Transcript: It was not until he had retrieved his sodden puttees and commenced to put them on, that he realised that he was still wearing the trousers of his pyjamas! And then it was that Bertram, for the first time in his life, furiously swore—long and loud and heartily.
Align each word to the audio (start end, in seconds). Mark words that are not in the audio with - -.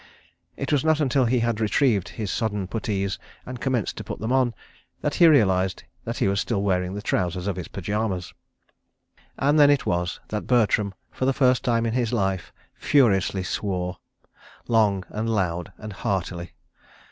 It 0.57 0.71
was 0.71 0.83
not 0.83 0.99
until 0.99 1.25
he 1.25 1.41
had 1.41 1.59
retrieved 1.59 2.09
his 2.09 2.31
sodden 2.31 2.67
puttees 2.67 3.19
and 3.45 3.61
commenced 3.61 3.97
to 3.97 4.03
put 4.03 4.17
them 4.17 4.31
on, 4.31 4.55
that 5.01 5.13
he 5.13 5.27
realised 5.27 5.83
that 6.05 6.17
he 6.17 6.27
was 6.27 6.39
still 6.41 6.63
wearing 6.63 6.95
the 6.95 7.03
trousers 7.03 7.45
of 7.45 7.55
his 7.55 7.67
pyjamas! 7.67 8.33
And 9.37 9.59
then 9.59 9.69
it 9.69 9.85
was 9.85 10.19
that 10.29 10.47
Bertram, 10.47 10.95
for 11.11 11.25
the 11.25 11.33
first 11.33 11.63
time 11.63 11.85
in 11.85 11.93
his 11.93 12.11
life, 12.11 12.51
furiously 12.73 13.43
swore—long 13.43 15.03
and 15.09 15.29
loud 15.29 15.71
and 15.77 15.93
heartily. 15.93 16.53